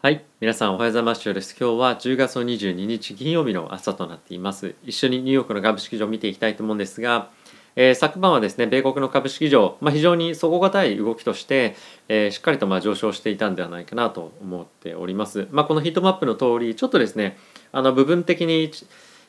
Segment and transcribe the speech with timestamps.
[0.00, 1.28] はい、皆さんおはようございます。
[1.28, 4.76] 今日は10月の22日金曜日の朝となっています。
[4.84, 7.30] 一緒にニューヨークの株式場を見ていきたいと思うんですが、
[7.74, 11.74] えー、昨晩はですね、米国の株式場、まあ、非常に底堅い動きとして、
[12.08, 15.48] えー、しっかりとまあ上昇していたんではないかなと思っております。
[15.50, 17.36] まあ、このヒートマップの通り、ちょっとですね、
[17.72, 18.70] あの部分的に、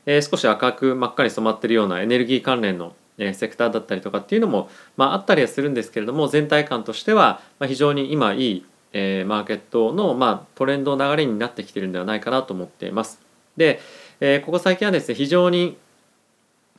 [0.06, 13.22] えー、少し赤く真っ赤に染まっているようなエネルギー関連のセクターだったりとかっていうのも、まあ、あったりはするんですけれども全体感としては、非常に今いいえー、マーケットの、まあ、トレンド流れになってきてるんではないかなと思っています。
[13.58, 13.80] で、
[14.20, 15.78] えー、ここ最近はですね非常に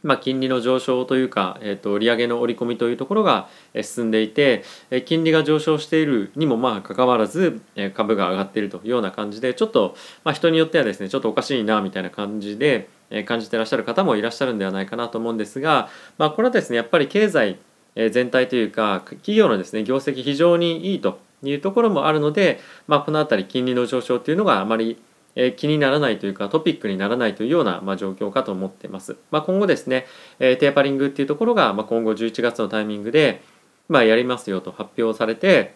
[0.02, 3.48] まあ、金利の上昇というか、えー、と利上げの織り込みというところが
[3.82, 4.64] 進んでいて
[5.04, 7.60] 金利が上昇しているにもまあかかわらず
[7.94, 12.88] 株が上がっているというような感じでちょっと、まあ、人によってはですねちょっとおかしいなみたいな感じで
[13.26, 17.58] 感じてらっしゃる方もいらっしゃるんではないかなと思うんですが、まあ、これはですねやっぱり経済
[17.94, 25.00] 全体というか企業のですね業績非常にいいというところもあるので、まあ、この辺り金利の上昇というのがあまり
[25.36, 29.16] え気にならないというかトピックにならないというような、まあ、状況かと思っています。
[29.30, 30.06] まあ、今後ですね、
[30.38, 33.42] えテーパリングっていうところが、まあ、今後11月のタイミングで、
[33.88, 35.74] まあ、やりますよと発表されて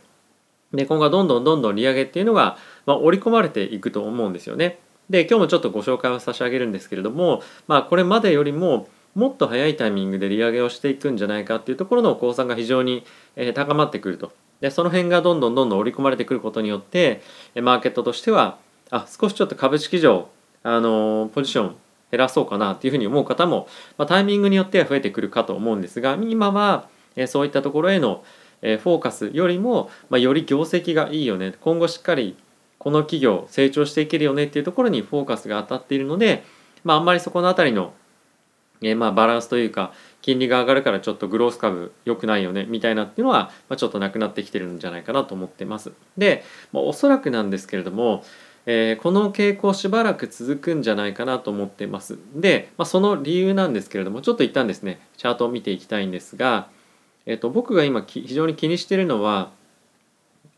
[0.73, 4.79] で今後はどんどんどんどん利上げっていうのが、まあ、織り込まれていくと思うんですよね。
[5.11, 13.05] で今日もちょっとご紹介を差し上げるんですけれども、まあ、これまでよりももっと早いタイミングで利上げをしていくんじゃないかっていうところの公算が非常に
[13.55, 17.23] 高まってくるとでその辺がどんどんどんどん織り込まれてくることによって
[17.55, 18.59] マーケットとしては
[18.91, 20.29] あ少しちょっと株式上
[20.63, 21.77] あのポジション
[22.11, 26.89] 減らそうかなっていうふうに思う方も、まあ、タイミングによっては増えてくるかと思うんですが今は
[27.27, 28.25] そういったところへの
[28.61, 31.55] フォーカスよりも、まあ、より業績がいいよね。
[31.61, 32.37] 今後しっかり
[32.79, 36.45] この企業成長していけるよねっていうところにフォーカスが当たっているので、
[36.83, 37.93] まあ、あんまりそこの辺りの
[38.83, 39.93] えまあバランスというか
[40.25, 45.93] 金利が上がるからちょっとグロース株良くないよねみたいなっていうのは、ま、ちょっとなくなってきてるんじゃないかなと思ってます。
[46.17, 48.25] で、まあ、おそらくなんですけれども、
[48.65, 52.19] えー、この傾向しばらく続くんじゃないかなと思ってます。
[52.35, 56.69] で、まあ、その理由なんですけれどもちょっと一旦ですねチャートを見ていきたいんですが、
[57.27, 59.51] えー、と僕が今非常に気にしてるのは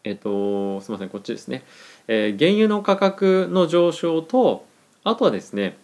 [0.05, 1.65] えっ、ー、とすみませんこっちですね、
[2.07, 4.65] えー、原油の価格の上昇と
[5.03, 5.77] あとはですね、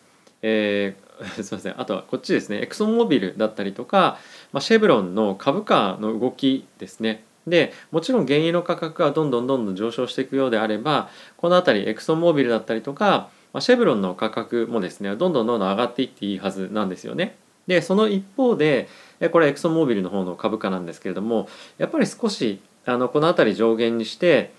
[0.43, 1.02] えー、
[1.43, 1.81] すみません。
[1.81, 2.61] あとはこっちですね。
[2.63, 4.19] エクソンモビルだったりとか、
[4.53, 7.25] まあ、シェブロンの株価の動きですね。
[7.47, 17.37] でもちろん原油の価格がどんどんどんどん上昇していくようであればこの辺りエクソンモービルだったりとか、まあ、シェブロンの価格もですねどんどんどんどん上がっていっていいはずなんですよね。
[17.67, 18.89] でその一方で
[19.33, 24.53] これエクソンモービルの方の株価なんですけれどもやっぱり少しあのこの辺り上限にして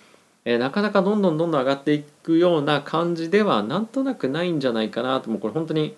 [0.45, 5.29] えなかなかどんどんどんどん上がっていくような感じではなんとなくないんじゃないかなと。
[5.29, 5.95] もうこれ本当に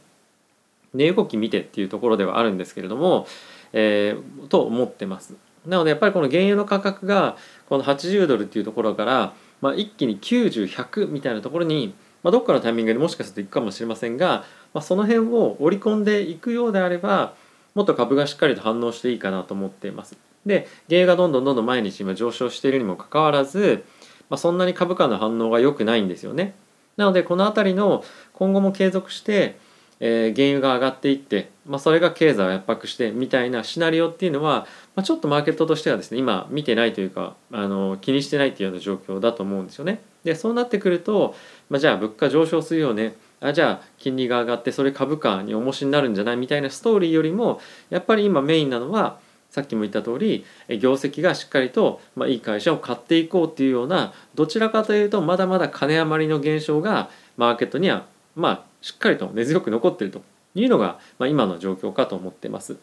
[0.95, 3.27] 値動き見てっていうところではあるんですけれども、
[3.73, 5.35] えー、と思ってます。
[5.65, 17.33] なのでやっぱりこの原油の価格がこの80ドルっていうところから、まあ、一気に90100みたいなところに、まあ、どっかのタイミングでもしかするといくかもしれませんが、まあ、その辺を織り込んでいくようであれば
[17.73, 20.17] もっと株がしっかりと反応していいかなと思っています。
[20.45, 23.83] で原油がどんどんどんどん毎日今上昇しているにもかかわらず、
[24.29, 26.55] まあ、そんなに株価の反応が良くないんですよね。
[26.97, 29.57] なのでこの辺りの今後も継続して
[29.99, 40.01] えー、原油が上がっていって、まあ、それが経済を圧迫してみたいなシナリオっていうのは、まあ、ちょっとマーケットとしてはですね今見てないというかあの気にしてないっていうような状況だと思うんですよね。
[40.23, 41.35] でそうなってくると、
[41.69, 46.37] まあ、じゃあ物価上昇するよねあじゃあ金利が上がってそれ株価に重しになるんじゃない？
[46.37, 49.19] みたいなストーリーよりもやっぱり今メインなのは
[49.49, 50.43] さっきも言った通り
[50.79, 60.21] 業績がしっかりと、まあ、いい会社を買っていこうっていうようなどちらかというとまだまだ金余りの現象がマーケットにはまあしっかりと根強く残ってると
[60.53, 62.77] いうのが、まあ、今の状況かと思ってます。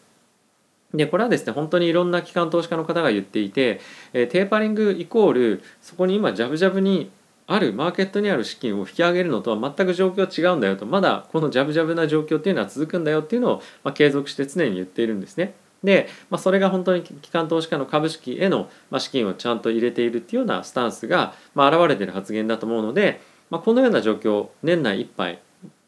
[0.93, 3.79] でこれはですね本当にいろんな機関投資家の方が言っていて、
[4.11, 7.09] えー、テーパリングイコールそこに今ジャブジャブに
[7.47, 15.53] あるマーケットにある資金を引き上げるのとは全く状況違うんだよとまだこのジャブジャブな状況っていうのは続くんだよっていうのを、まあ、継続して常に言っているんですね。
[15.85, 18.69] で、まあ、それが本当に機関投資家の株式への
[18.99, 25.39] 資金をちゃんと入れているっていうようなスタンスが、まあ、現れてる発言だと思うので、まあ、このような状況年内いっぱい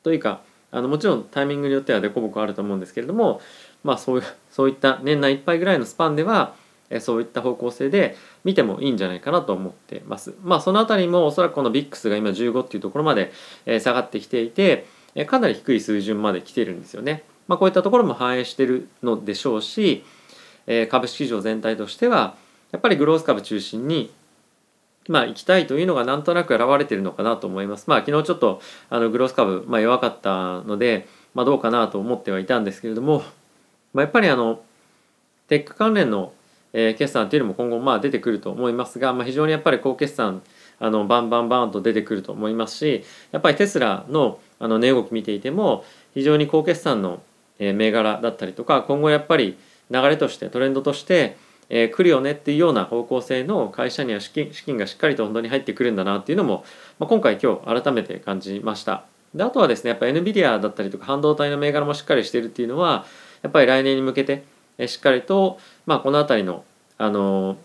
[0.06, 0.42] というか
[0.72, 3.42] あのもちろんタイミングによっては凸凹あると思うんですけれども、
[3.84, 6.54] まあ、そういうそういった年内いっぱいぐらいのスパンでは
[6.92, 10.36] えそういった方向性で見てもいいんじゃないかなと思ってます。
[10.44, 13.32] まあそのあたりもおそらくこの VIX が今15っていうところまで
[13.80, 14.86] 下がってきていて
[15.26, 17.24] かなり低い水準まで来てるんですよね。
[17.48, 20.04] まあ、こういったところも反映してるのでしょうし
[20.90, 22.36] 株式市場全体としては
[22.72, 24.12] やっぱりグロース株中心に
[25.08, 27.90] まあ、行きたいというのがなんとなく現れているのかなと思います。
[27.90, 33.24] まあ、昨日ちょっとあのグロース株、まあ、弱かったので、まあ、どうかなと思ってはいたんですけれども、
[33.94, 34.62] まあ、やっぱりあの
[35.48, 36.34] テック関連の、
[36.74, 40.42] えー、決算っていうのも今後まあ出てくると思いますが、まあ、非常にやっぱり高決算
[40.80, 47.22] あのバンバンバンと出てくると思いますしやっぱりテスラのあの値動き見ていても非常に高決算の
[47.60, 49.58] 銘柄だったりとか今後やっぱり
[49.92, 51.38] 流れとしてトレンドとして
[51.70, 56.64] えー、来るよねっていうような方向性の会社には資金資金がしっかりと本当に入ってくるんだなっていうのも、
[57.00, 59.06] まあ、今回今日改めて感じました。
[59.34, 63.06] であとはですねやっぱ NVIDIA だったりとか半導体の銘柄もしっかりしてるっていうのは
[63.42, 64.44] やっぱり来年に向けて
[64.88, 66.64] しっかりと、まあ、この辺りの
[66.98, 67.58] あの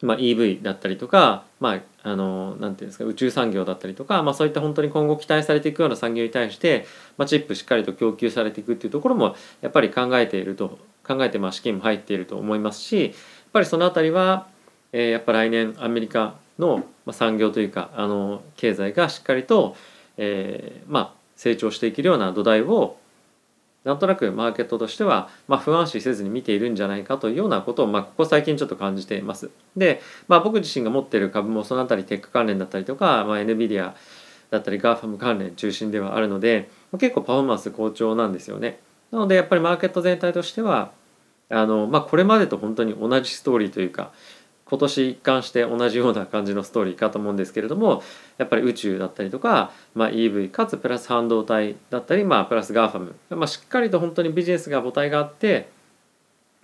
[0.00, 10.78] まあ、EV だったりとか、まあ、あのなんていうんですか宇宙産業だったりとか、まあ、そういった本当に今後期待されていくような産業に対して、まあ、チップしっかりと供給されていくっていうところもやっぱり考えていると
[11.08, 13.12] 考えてまあ資金も入っていると思いますしやっ
[13.52, 14.46] ぱりその辺りは、
[14.92, 19.76] えー、やっぱ来年アメリカの産業というかあの経済がしっかりと、
[20.16, 22.98] えー、まあ成長していけるような土台を
[23.84, 29.50] なんとなくマーケットとしては、まあ、不安視せずに見ているんじゃないかというようなことを、まあ、ここ最近ちょっと感じています。
[29.76, 33.94] で、まあ、僕自身が持っている株もそのあたりテック関連だったりとか、まあ、NVIDIA
[34.50, 38.80] だったり GAFAM 関連中心ではあるので結構パフォーマンス好調なんですよね。
[39.10, 40.92] なのでやっぱりマーケット全体としては
[41.48, 44.12] あの、まあ、これまでと本当に同じストーリーというか
[44.66, 48.02] 今年一貫して同じような感じのストーリーかと思うんですけれども
[48.36, 55.70] やっぱり宇宙だったりとか、まあ、EV かつプラス半導体だったり、まあ、プラス GAFAM、まあ、しっかりと本当にビジネスが母体があって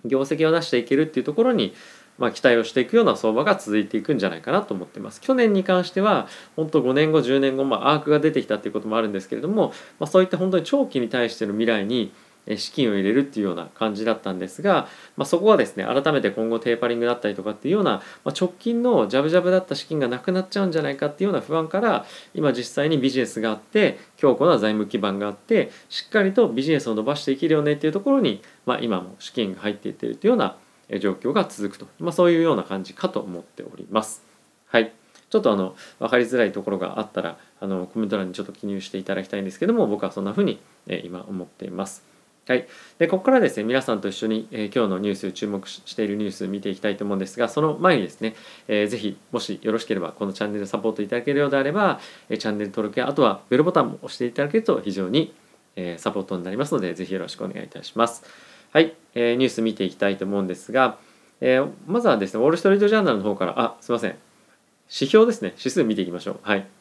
[0.05, 1.73] 業績を出していけるっていうところに、
[2.19, 5.19] まあ、期待をしていくような相場が続いていくんじゃないかなと思っています。
[5.19, 12.13] 去年に関しては本当5年後10年後、まあ、アークが出てきたっていうこともあるんですけれども、まあ、そういった本当に長期に対しての未来に
[12.57, 14.87] 資金を入れるっていうような感じだったんですが、
[15.17, 30.57] まあ、そこはですね改めて今後テーパリングだったりとかっていうような、まあ、直近のジャブジャブだった資金がなくなっちゃうんじゃないかっていうような不安から今実際にビジネスがあって強固な財務基盤があってしっかりとビジネスを伸ばしていけるよねっていうところに、まあ、今も資金が入っていってるというような
[30.99, 34.23] 状況が続くと、まあ、そういうような感じかと思っております。
[34.67, 34.91] はい
[35.29, 40.59] ちょっとあの分かりづらいところがあったらあのコメント欄にちょっと記入していただきたいんですけども僕はそんな風に
[41.03, 42.14] 今思っています。
[42.47, 42.67] はい、
[42.99, 48.35] でここからですね皆さんと一緒に、えー、今日のニュース注目しているニュース見ていきたいと思うんですがその前にですね、
[48.67, 51.99] えー、ぜひもしよろしければこのチャンネルサポートいただけるようであれば、
[52.29, 55.33] えー、チャンネル登録やあとはベルボタンも押していただけると非常に、
[55.75, 58.23] えー、サポートになりますのでぜひよろしくお願いいたします。
[58.71, 60.99] はい、えー、ニュース見ていきたいと思うんですが、
[61.41, 64.11] えー、まずはですねウォール・ストリート・ジャーナルの方からあすいません。
[64.87, 65.55] 指標ですね。
[65.57, 66.39] 指数見ていきましょう。
[66.43, 66.74] はい。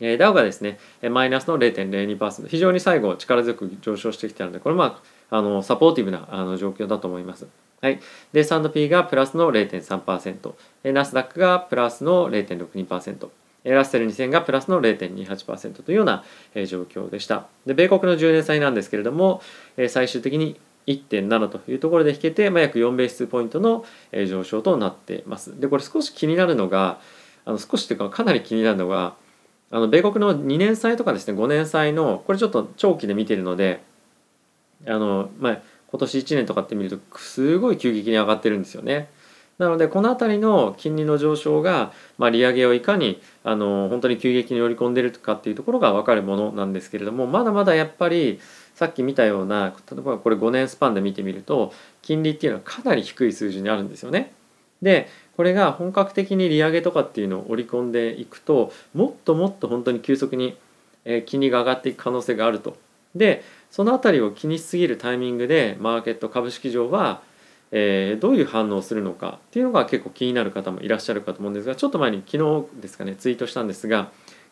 [0.00, 0.78] えー、ダウがですね
[1.10, 5.00] マイナスの0.02%非常に最後力強く上昇してきたのでこれま
[5.30, 7.46] ああのサポーティブなあの状況だと思います。
[7.82, 8.00] はい、
[8.32, 13.28] で S&P がプラスの0.3%ナスダックがプラスの0.62%
[13.64, 16.24] ラッセル2000がプラスの0.28%というような
[16.66, 17.46] 状況でした。
[17.66, 19.42] で米国の10年債なんですけれども
[19.88, 25.60] 最終的に1.7というところで引けて、まあ、約4ベースポイントの上昇となっています。
[25.60, 27.00] でこれ少し気になるのが
[27.44, 29.14] あの少しというかかなり気になるのが
[29.70, 33.82] あの米国の2年債とかですね5年債のこれちょっと長期で見てるので
[34.86, 39.08] あの、まあ、今年1年とかって見るとすごい急激に上がってるんですよね。
[39.58, 48.38] なのでこの辺りの金利の上昇が、まあ、利上げをいかにあの本当に急激に織り込んでるかっていうところが分かるものなんですけれどもまだまだやっぱり
[48.74, 51.72] さっき見たような例えばこれ5年スパンで見てみると
[52.02, 54.34] 金利っていうのはかなり低い数字にあるんですよね。
[54.82, 60.56] でこれが本格的に利上げとかっていうのを織り込んでいくともっともっと本当に急速に
[61.26, 62.76] 金利が上がっていく可能性があると。
[63.14, 67.22] でその辺りを気にしすぎるタイミングでマーケット株式上は、
[67.72, 74.10] えー、どういう反応をするのかっていうのが結構気になる方もいらっしゃるかと思うんですがちょっと前に昨日ですかねツイートしたんですが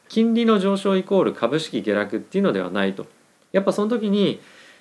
[0.09, 3.07] 金利の上昇イコール株式下落っていうのではないと
[3.53, 4.41] やっぱその時に、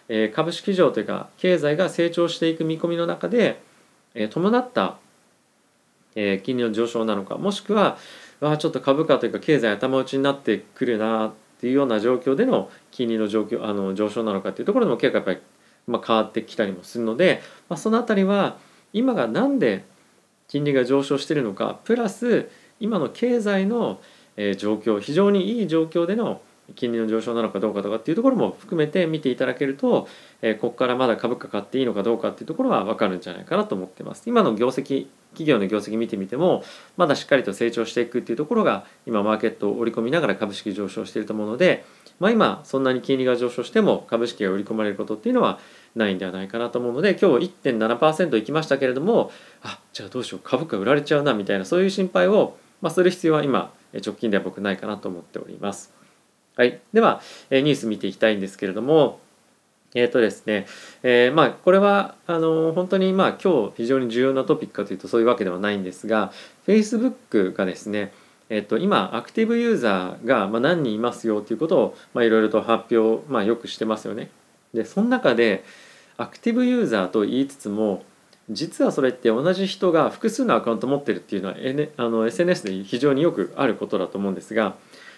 [0.09, 3.61] えー、株式上というか経済が成長していく見込みの中で、
[4.15, 4.97] えー、伴った、
[6.15, 7.97] えー、金利の上昇なのかもしくは
[8.41, 15.39] あちょっと株価というか経済頭打ちになってくるなっていうような状況での金利の状況あの上昇なのかっていうところでも結構やっぱり、
[15.87, 18.57] まあ、変わってきたりもするので、まあ、その辺りは
[18.91, 19.85] 今が何で
[20.47, 23.99] 金利が上昇してるのかプラス今の経済の
[24.37, 26.41] え状況非常にいい状況での
[26.75, 30.07] 金利の上昇なのかどうかとかっていうところも含めて見ていただけると、
[30.41, 34.23] えここからまだ株価買っていいのかどうかっていうところは分かるんじゃないかなと思ってます。
[34.27, 36.63] 今の業績企業の業績見てみても
[36.95, 41.83] まだしっかりと成長していくっていうところが今マーケットを織り込みながら株式上昇していると思うので、
[42.19, 45.59] まあ、今そんなに金利が上昇しても株式が売り込まれることっていうのは
[45.95, 56.02] ないんではないかなと思うので今日1.7%いきましたけれどもあじゃあどうしよう株価売られちゃうなみたいなそういう心配を、まあ、する必要は今直近では僕ないかなと思っております。
[56.55, 59.19] はい、ではニュース見ていきたいんですけれども
[59.95, 60.65] えーとですね
[61.01, 66.31] えー、まあこれはあの本当にまあ今日非常に重要なトピックかというとそういうわけではないんですが
[66.67, 68.13] Facebook がですね
[68.49, 74.29] えっと、今アクティブユーザーがまあ何人いますよということをまあいろいろと発表、まあ、よくしてますよね。
[74.73, 75.63] でその中で
[76.17, 78.03] アクティブユーザーと言いつつも
[78.49, 84.75] 実はそれって同じ人が複数のアカウント持ってるっていうのは、N、あの SNS で非常によくあることだと思うんですが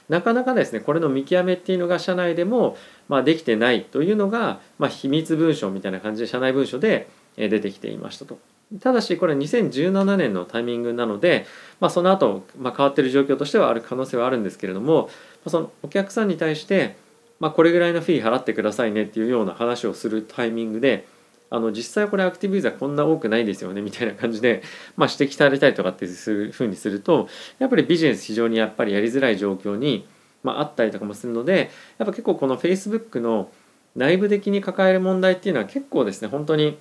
[0.10, 7.08] なかなかですねこれの見極めっていうのが社内でも、まあ、できてないというのが、まあ、秘密文書みたいな感じで社内文書で
[7.38, 8.38] 出てきていましたと。
[8.80, 11.46] ただしこれ2017年のタイミングなので、
[11.80, 15.10] まあ、その後、まあ変わってる状況としてはある可能性はあるんですけれども
[15.48, 16.96] そのお客さんに対して、
[17.40, 21.08] まあ、これぐらいのフィー払ってくださいねっていうような話をするタイミングで
[21.50, 24.64] あの実際これアクティブユーザーこんな多くないですよねみたいな感じで、
[24.98, 27.28] まあ、指摘されたりとかっていうふうにすると
[27.60, 30.08] やっぱりビジネス非常にやっぱりやりづらい状況に、
[30.44, 33.52] まあ、あったりとかもするのでやっぱ結構この Facebook の
[33.96, 36.78] 内部的に抱える問題っていうのは結構ですね本当に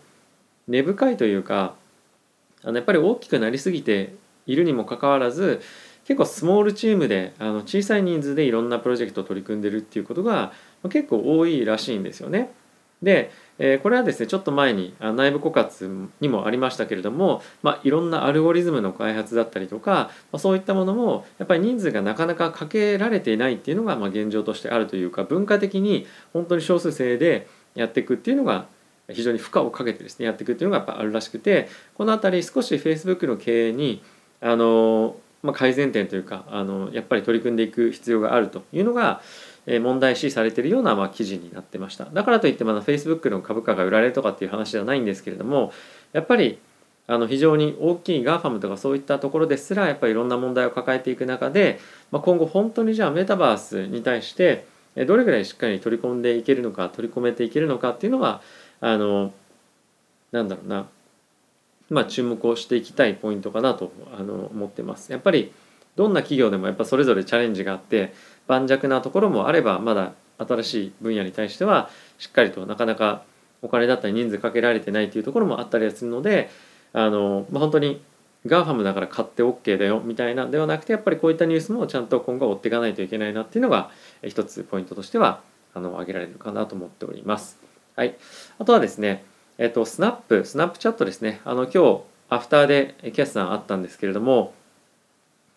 [0.67, 1.75] 根深いというか
[2.63, 4.15] あのやっぱり大きくなりすぎて
[4.47, 5.61] いるにもかかわらず
[6.05, 10.53] 結構スモールチームであの小さい人数でいろんなプロジェクトを取り組んでるっていうことが
[10.91, 12.53] 結構多いらしいんですよね。
[13.03, 28.67] で、えこれはですねちょっと前に内部枯渇にもありましたけれども、まあ、いろんなアルゴリズムの開発だったりとか、まあ、そういったものもやっぱり人数がなかなかかけられていないっていうのがまあ現状としてあるというか文化的に本当に少数制でやっていくっていうのが
[29.13, 34.03] 非常に負荷をかけてですねやっていくっていうのがやっぱあるらしくてこの辺り少し Facebook の経営に
[34.41, 39.21] あの、まあ、改善点というかあのやっぱり取り組んでいく必要があるというのが
[39.67, 45.73] 問題視されているようなまあ記事になってましただからといってまだ Facebook の株価が売られるとかっていう話ではないんですけれども
[46.13, 46.59] やっぱり
[47.07, 51.79] あの非常に大きい GAFAM とかそういったところですらやっぱりいろんな問題を抱えていく中で、
[52.11, 54.67] まあ、今後本当にじゃあメタバースに対して
[55.07, 58.43] どれぐらいしっかり取り込んでいけるのか取り込めていけるのかっていうのは
[58.81, 59.33] あの
[60.33, 60.87] なんだろうな
[61.91, 65.13] まあ注目をしていきたいポイントかなとあの思ってます。
[65.13, 65.53] やっぱり
[65.97, 68.13] どんな企業でもやっぱそれぞれチャレンジがあって
[68.47, 73.23] 盤石なところもあればまだ新しい分野に対してはしっかりとなかなか
[73.63, 76.51] お金だったり人数かけられてないというところもあったりするので
[76.93, 78.03] あの、まあ、本当に
[78.47, 83.91] GAFAM だから買って OK だよみたいなではなくてやっぱりこういったニュースもちゃんと今後追っていかないといけないなっていうのが
[84.23, 85.41] 一つポイントとしては
[85.73, 87.59] あの挙げられるかなと思っております。
[87.97, 88.17] はい、
[88.59, 89.25] あとはですね、
[89.57, 94.53] えっと、スナップ、スナップチャットですね、あの今日、アフターで決算あったんですけれども、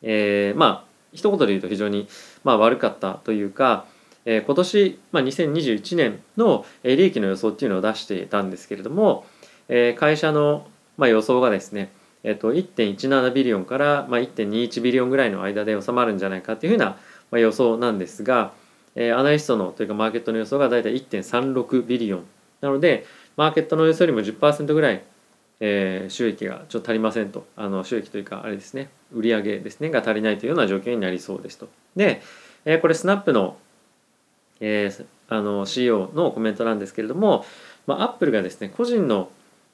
[0.03, 2.07] えー、まあ、一言で言うと非常に、
[2.43, 3.85] まあ、悪かったというか、
[4.25, 9.25] えー、今年、まあ、2021年の利益の予想っていうのを出していたんですけれども、
[9.69, 11.91] えー、会社の、まあ、予想がですね、
[12.23, 16.97] えー、と1.17 billion から、まあ、1.21 billion ぐらいの間で収まるんじゃないかっていうふうな、
[17.31, 18.53] まあ、予想なんですが、
[18.95, 22.25] えー、アナリストのというかマーケットの予想が大体1.36ビリオン
[22.61, 23.05] なので
[23.37, 25.03] マーケットの予想よりも10%ぐらい、
[25.59, 31.69] えー、収益がちょっと足りませんとあの収益というかあれですね売上ですねが足りないというような状況になりそうですと。
[31.95, 32.21] で、
[32.65, 33.57] えー、これスナップの,、
[34.59, 37.45] えー、あの CEO のコメントなんですけれども、
[37.85, 39.29] まあ、アップルがですね個人の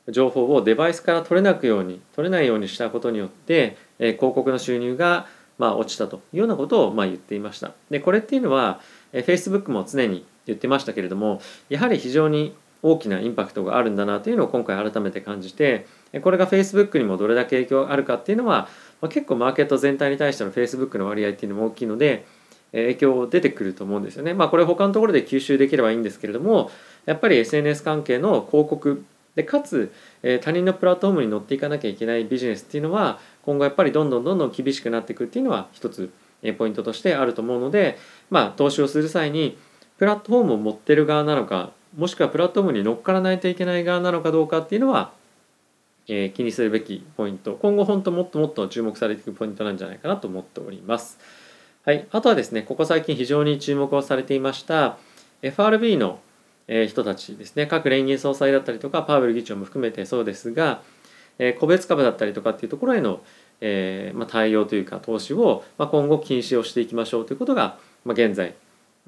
[0.09, 7.73] 情報をデバイスから取れなくように取れないようにしたことによって、えー、広告の収入がまあ落ちたというようなことをまあ言っていました。
[7.89, 8.79] でこれっていうのは、
[9.11, 15.87] えー、Facebook も常に言ってましたけれどもやはり非常に大きなインパクトがあるんだなというのを今回改めて感じて
[16.21, 18.67] これが Facebook にもどれだけ影響があるかっていうのは、
[19.01, 22.25] ま、結構マーケット全体に対しての Facebook の割合っていうのも大きいので
[22.73, 24.33] 影響出てくると思うんですよね。
[24.33, 26.71] まあこれ他のところで吸収できればいいんですけれども
[27.05, 29.91] やっぱり SNS 関係の広告でかつ
[30.41, 36.11] 他人のプラットフォームに乗っていかなきゃいけないビジネスっていうのは今後やっぱりどんどんどんどん厳しくなっていくっていうのは一つ
[36.57, 37.97] ポイントとしてあると思うので
[38.29, 39.57] まあ投資をする際に
[39.97, 45.13] プラットフォームを持ってる側なのかもしくはプラットフォームに乗っからないといけない側なのかどうかっていうのは、
[46.07, 47.57] えー、気にするべきポイント。
[47.61, 51.19] 今後本当もっともっと注目されていくポイントなんじゃないかなと思っております。
[51.85, 54.97] はい、あとはですねここ最近非常に注目をされていました
[55.41, 56.19] FRB の
[56.87, 57.67] 人たちですね。
[57.67, 60.81] 各連銀総裁だったりとかパウエル議長も含めてそうですが
[61.59, 63.21] 個別株だったりとかっていうところへの、
[64.27, 68.53] 対応というか投資を、今後禁止をしていきましょうということが、現在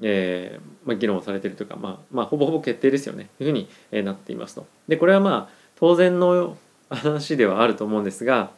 [0.02, 4.66] えーまあ、議論をされているというか、まあまあ、ほぼほぼ決定ですよねというふうになっていますと。
[4.88, 6.56] でこれはまあ当然の
[6.90, 8.50] 話ではあると思うんですが、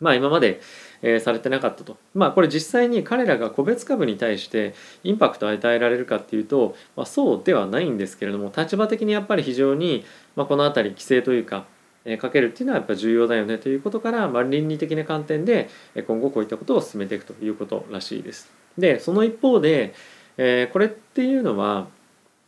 [0.00, 0.60] まあ、今まで、
[1.02, 1.96] えー、されてなかったと。
[2.14, 10.04] まあこれ実際に彼らが個別株に対してインパクトを与えられるかっていうと、まあ、そうではないんですけれども立場的にやっぱり非常に、
[10.36, 11.66] まあ、この辺り規制というか、
[12.04, 15.68] えー、かけるっていうのはやっぱ重要だよねということから、まあ、倫理的な観点で
[16.06, 18.50] 今後こういったことを進めていくということらしいです。
[18.78, 19.94] でその一方で
[20.42, 21.86] えー、これっていうのは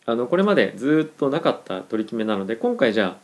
[0.06, 3.18] あのこれまでずっとなかった取り決めなので今回じゃ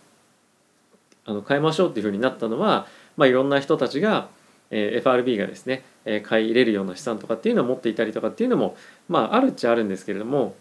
[1.24, 4.28] ああの変えましょうっていうふうになったのは、まあ、いろんな人たちが、
[4.70, 8.76] えー、FRB がですね、え買い入れるような資産とかっていうのを持っていたりとかっていうのも、
[9.08, 10.54] まあ、あるっちゃあるんですけれども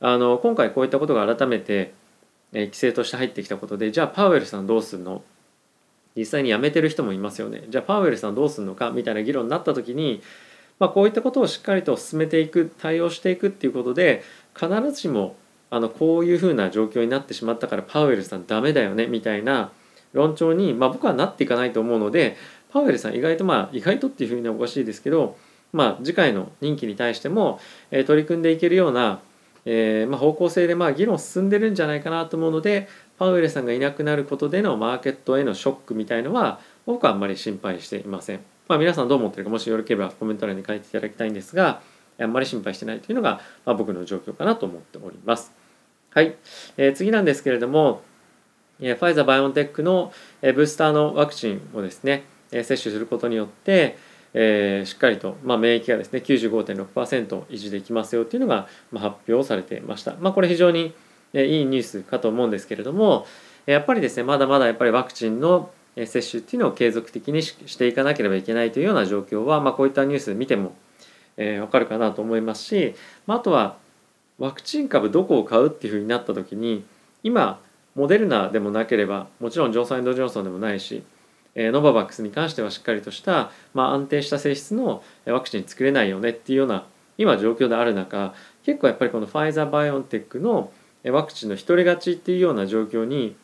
[0.00, 1.92] あの今回こういったことが改めて、
[2.54, 5.22] え規制として入ってきたことでじゃあパウエルさんどうするの？
[6.16, 7.64] 実際に辞めてる人もいますよね。
[7.68, 8.90] じゃあパウエルさんどうするのか？
[8.90, 10.22] みたいな議論になった時に、
[10.80, 14.24] まあ、こういったことをしっかりと進めていく対応していくっていうことで
[14.58, 15.36] 必ずしも
[15.68, 19.70] あのこういうふうな状況になってしまったからパウエルさんダメだよねみたいな
[20.12, 22.36] 論調に、まあ、僕はなっていかないと思うので
[22.72, 25.36] パウエルさん意外とまあ意外とっていうふうにはおかしいですけど、
[25.72, 27.60] まあ、次回の任期に対しても、
[27.90, 29.20] えー、取り組んでいけるような、
[29.66, 38.40] えーまあ、方向性でまあ議論進んでるんじゃないかなと思うのでパウエルさんがいなくなることでのマーケットへのショックみたいのは僕はあんまり心配していません。
[38.70, 41.80] まあ、皆さんどう思ってるかもしよろければコメント欄に書いていただきたいんですが
[42.20, 45.52] あんまり心配してないというのが、まあ、僕の状況かなと思っております。
[46.10, 46.36] はい、
[46.76, 48.02] えー、次なんですけれども
[48.78, 53.98] ファイザー・バイオンテックのブースターのワクチンをですね接種することによって、
[54.34, 60.14] えー、しっかりと、まあ、免疫がですね95.6%維持できますよっていうのが、ま、発表されていました。
[60.20, 60.94] まあ、これ非常に
[61.34, 63.26] いいニュースかと思うんですけれども
[63.66, 70.74] やっぱりですねまだまだやっぱりワクチンの接種っていうのを継続的にしていかなければいけないというような状況は、まあ、こういったニュース見ても、
[71.36, 72.94] えー、分かるかなと思いますし、
[73.26, 73.76] まあ、あとは
[74.38, 76.84] ワクチン株どこを買うっていうふうになった時に
[77.22, 77.60] 今
[77.94, 81.02] モデルナでもなければもちろんジョンソンジョンソンでもないし、
[81.54, 86.86] えー、ノババックスに関してはしっかりとした、まあ、安定した性質のワクチン作れないよねっていうような
[87.18, 88.32] 今状況である中
[88.64, 90.72] 結構やっぱりこのファイザーバイオンテックの
[91.04, 93.34] ワクチンの独り勝ちっていうような状況に、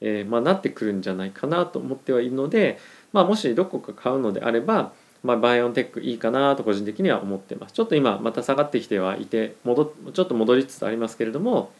[0.00, 2.78] えーまあ、なってくるんじゃないかなと思ってはいるので、
[3.12, 11.72] まあ、もしどこか買うのであればまあ、バイオンテックいいかなと個人的には思ってますちょっと今また下がってきてはいて戻ちょっと戻りつつありますけれども、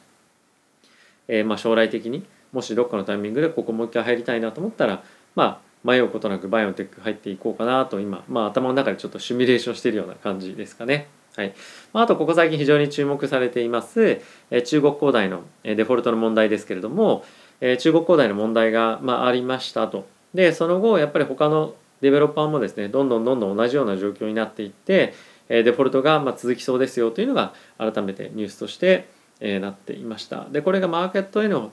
[1.29, 5.03] えー、まあ将来的にもしどっかのタイミングでここもう一回入りたいなと思ったら
[5.35, 11.07] まあ迷うことなくバイオンテック入っていこうかなと今、まあ、頭の中でちょっとシミュレーションしているような感じですかね。
[11.37, 11.55] はい
[11.93, 14.21] まあ、あとここ最近非常に注目されています
[14.65, 17.25] 中国恒大のデフォルトの問題ですけれども
[17.61, 20.07] え中国恒大の問題がまあありましたと。
[20.35, 25.15] でその後やっぱり他のデベロッパーもですねどんどんどんどん同じような状況になっていって
[25.49, 29.09] えデフォルトがま続きそうですよというのが改めてニュースとして
[29.41, 30.47] えなっていました。
[30.51, 31.73] でこれがマーケットへの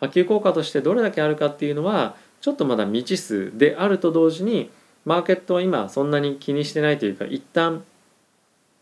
[0.00, 4.70] 波及効果としてどれだけあるかっていうのはちょっとまだ未知数であると同時に
[5.04, 7.84] マーケットは今そんなに気にしてないというか一旦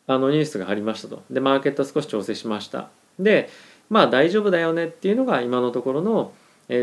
[0.07, 1.23] あのニュースがありましたと。
[1.31, 2.89] でマーケットは少し調整しました。
[3.19, 3.51] で
[3.91, 6.33] まあ大丈夫だよねっていうのが今のところの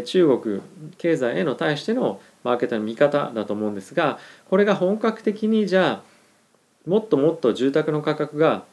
[0.06, 0.62] 中国
[0.98, 8.66] 経済への対してのマーケットの見方だと思うんですがこれが本格的にじゃあもっともっと住宅の価格が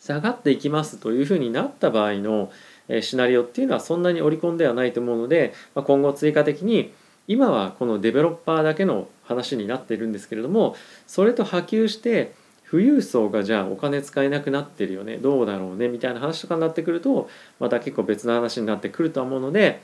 [0.00, 2.50] 下がっていきますというふうになった場合の
[3.00, 6.92] シナリオっていうのはそんなに織り込んではないと思うので今後追加的に
[7.26, 10.74] 今はこのデベロッパーだけの話になっているんですけれども
[11.06, 12.32] それと波及して
[12.70, 17.28] 富裕層がじゃあお金使えなくなってるよねどうだろうねみたいな話とかになってくると
[17.58, 19.80] また結構別の話になってくるとは思うので、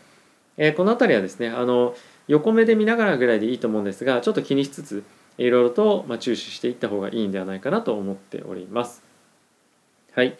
[0.57, 1.95] えこの辺りはですねあの
[2.29, 5.05] 横目で見ながらぐらいでいいと思うんですがちょっと気にしつつ
[5.39, 9.03] いろいろとま注視していった方がいいんではないかなと思っております。
[10.13, 10.37] はい。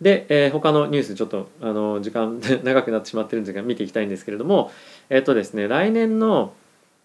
[0.00, 4.72] で、えー、他のニュースちょっとあの時間 長くなってしまってるんですが見ていきたいんですけれども
[5.10, 6.54] えっ、とですね来年の、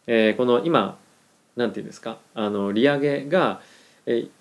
[0.07, 0.97] えー、この今
[1.55, 3.61] 何て言うんですかあの利上げが、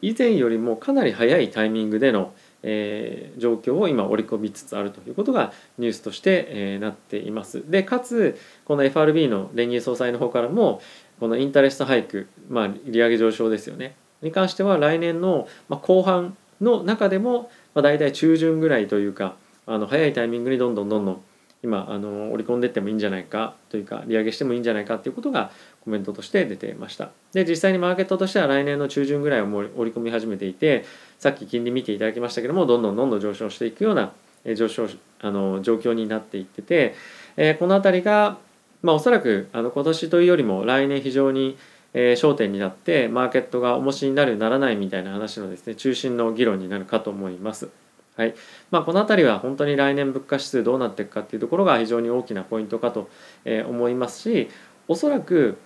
[0.00, 2.33] 以前よりもかなり早いタイミングでの
[2.68, 7.62] え、状況を今織り込みつつあるということがニュースとして、え、なっています。
[7.70, 10.81] でかつこの FRB の連銀総裁の方からも
[11.20, 21.22] このインタレストハイク、まあ、利上げ上昇ですよねに関しては来年の後半の中でも、まあ、大体中旬ぐらいというかあの早いタイミングにどんどんどんどん
[21.62, 25.51] 今あの織り込んでいってもいいんじゃないかというか利上げしてもいいんじゃないかということが
[25.85, 30.85] コメントとして出てましたで実際にマーケットとしては来年の中旬ぐらいを織り込み始めていて
[31.19, 34.12] さっき金利見ていただきましたけどもどんどんどんどん上昇していくような
[34.55, 34.88] 上昇
[35.21, 36.95] あの状況になっていってて、
[37.37, 38.38] えー、この辺りが、
[38.83, 41.57] まあ、おそらくあの今年というよりも来年非常に
[41.99, 47.71] え焦点になってマーケットが重しになるならないみたいな話のですね中心の議論になるかと思います。
[48.16, 48.35] はい
[48.70, 53.11] まあ、この辺りは本当に来年物価指数どうなっていくかっていうところが非常に大きなポイントかと
[53.44, 54.48] 思いますし
[54.88, 55.59] おそらく、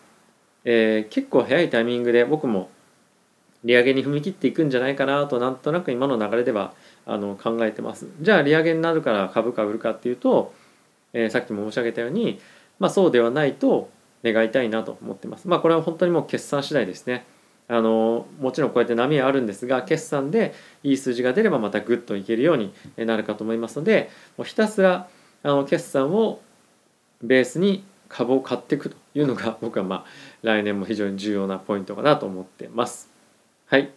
[0.65, 2.71] えー、結構早いタイミングで僕も
[3.65, 6.73] 利上げに踏み切っていくんじゃないかなとなんとなく今の流れでは
[7.07, 8.09] あの考えてます。
[8.21, 10.55] じゃあ利上げになるから株価売るかっていうと、
[11.13, 12.41] えー、さっきも申し上げたように、
[12.79, 13.91] まあ、そうではないと
[14.25, 15.47] 願いたいなと思ってます。
[15.47, 17.27] まあこれは本当にもう決算次第ですね。
[17.71, 20.53] あのもちろんこうやって波はあるんですが決算で
[20.83, 25.09] いい数字が出ればまたグッといけるようになるかと思いますのでもうひたすら
[25.45, 26.41] あの決算を
[27.23, 30.05] ベースに株を買っていくというのが 僕はまあ
[30.43, 33.09] 来年も非常に重要なポイントかなと思ってます。
[33.67, 33.93] はい。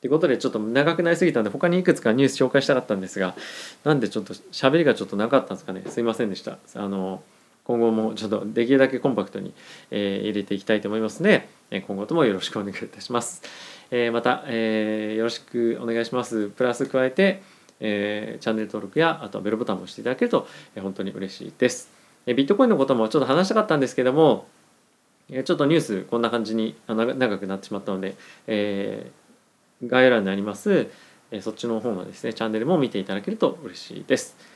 [0.00, 3.34] ということでちょっと長くなりすぎたんで他にいくつかニュース紹介したかったんですが
[3.82, 5.82] なんでちょっと喋りがちょっとなかったんですかね。
[5.88, 6.58] すいませんでした。
[6.74, 7.22] あの
[7.66, 9.52] 今後もちょっとできるだけコンパクトに、
[9.90, 13.42] えー、入れていきたいと思いますので今後ともよろしくお願いいたします、
[13.90, 16.48] えー、また、えー、よろしくお願いします。
[16.50, 17.42] プラス加えて、
[17.80, 21.90] えチャンネル登録やあとはベルボタンも押していただけると、え本当に嬉しいです、
[22.26, 24.46] えビットコインのこともちょっと話したかったんですけども
[25.28, 29.10] ちょっとニュースこんな感じに長くなってしまったので、え
[29.84, 30.88] 概要欄にあります、
[31.32, 34.55] えそっちの方のですねチャンネルも見ていただけると嬉しいです。